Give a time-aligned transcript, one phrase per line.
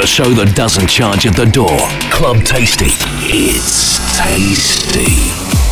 [0.00, 1.76] The show that doesn't charge at the door.
[2.10, 2.88] Club Tasty.
[3.28, 5.69] It's tasty.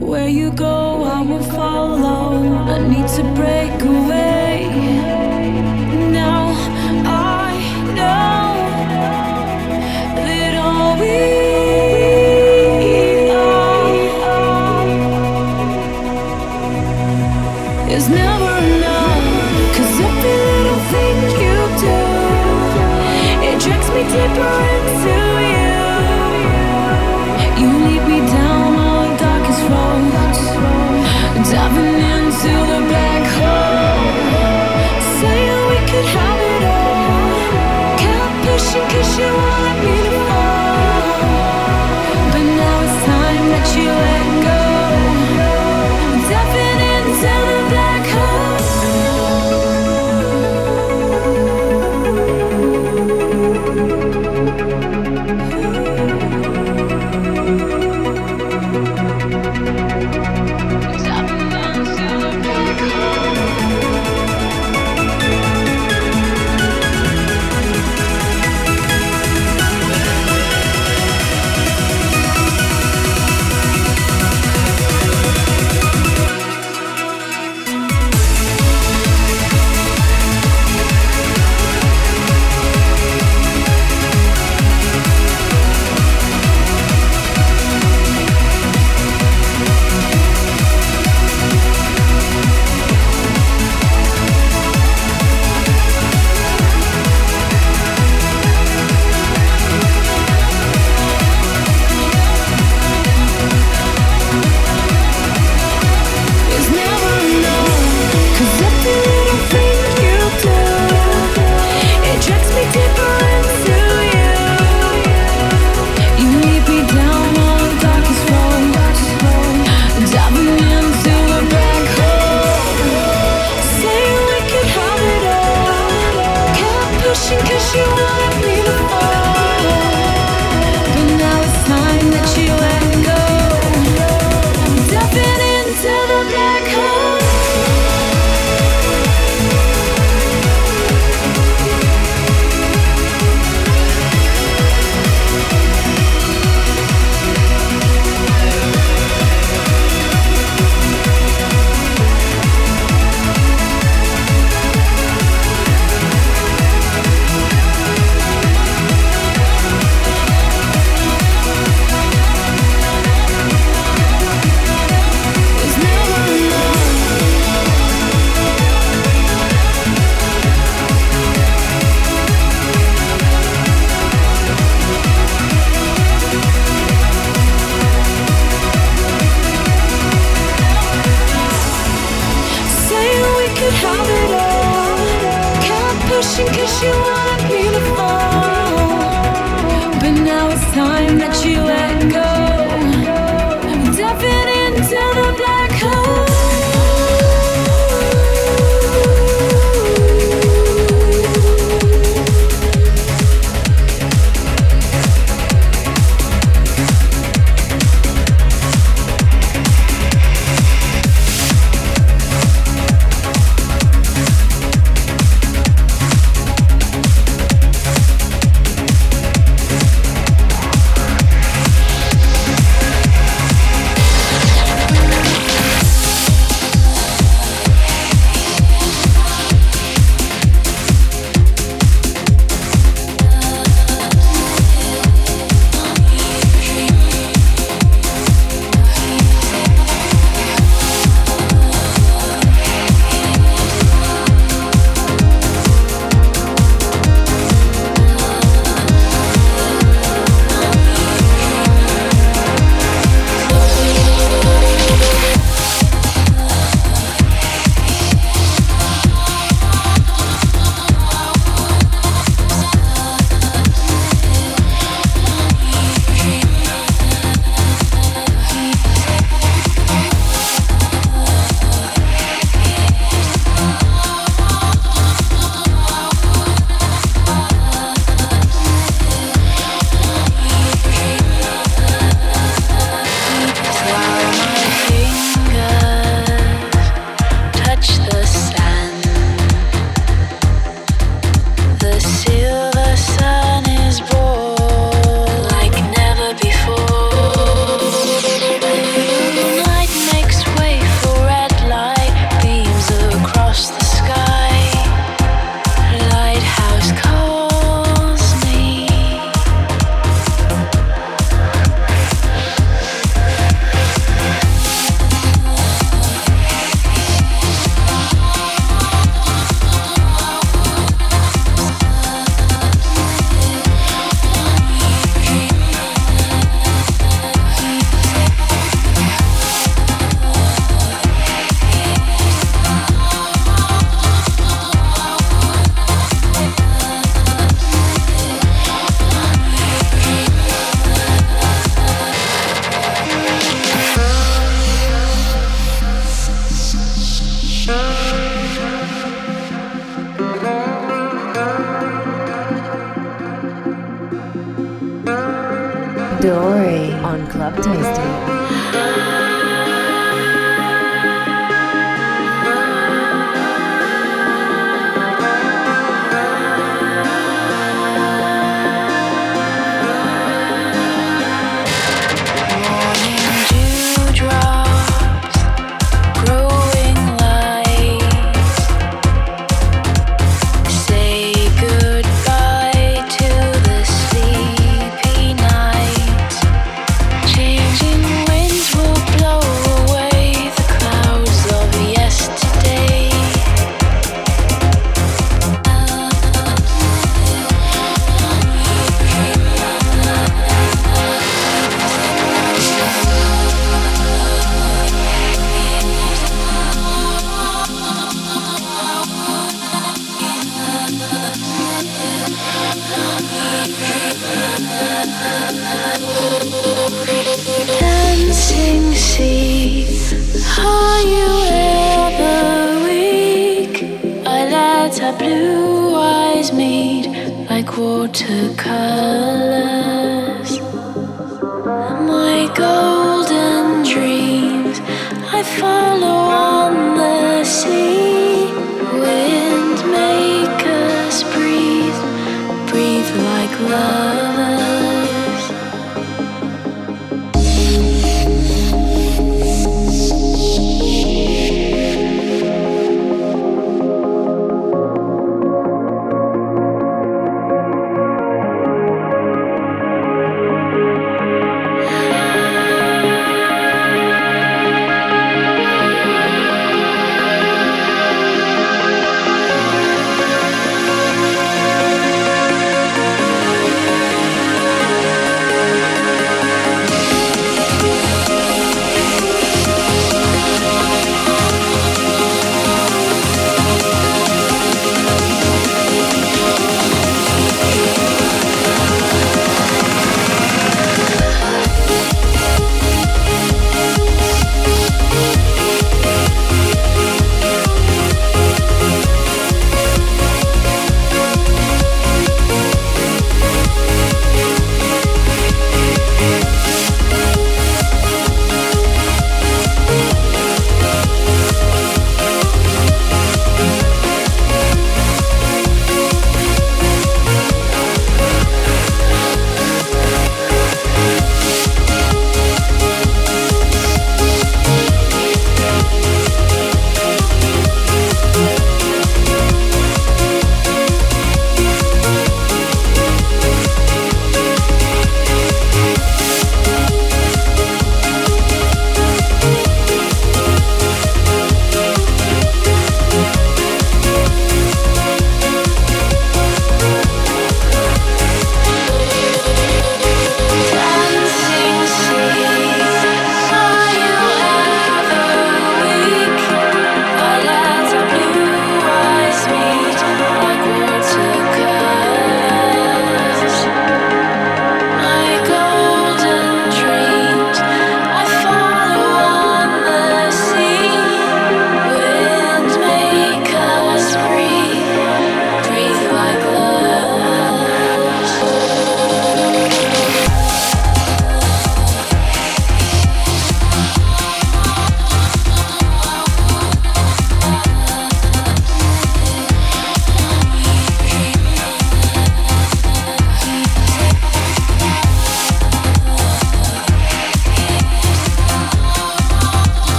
[0.00, 2.36] Where you go, I will follow.
[2.68, 4.01] I need to break away.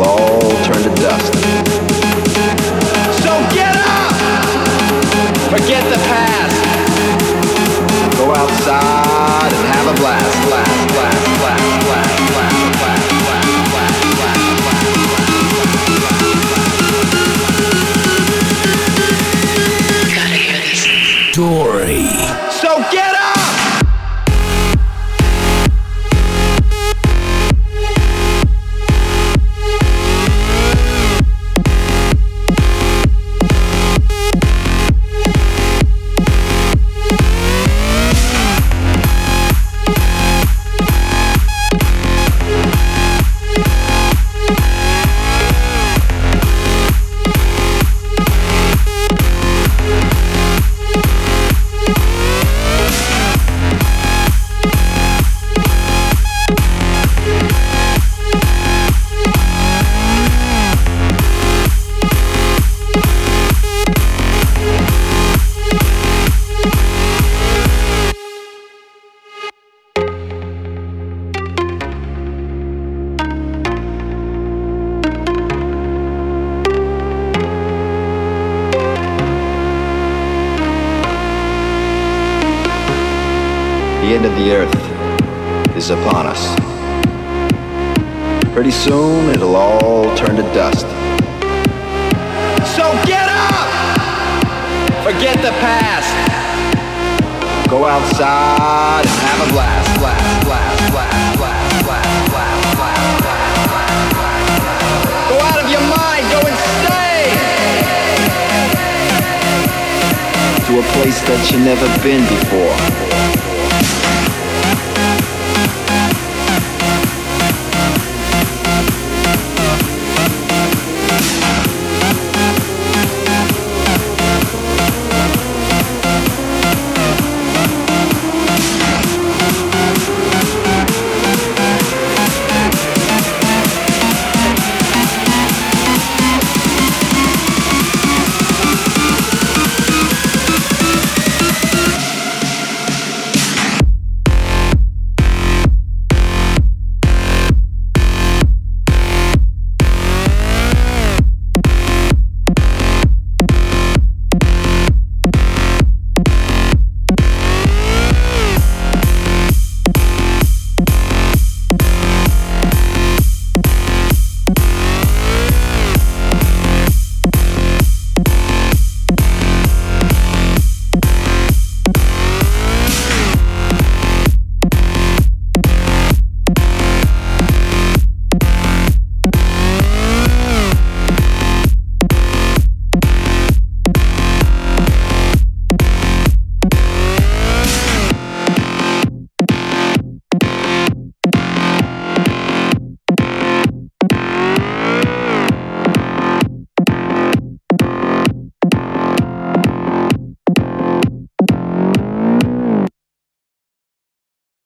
[0.00, 1.57] It'll all turn to dust.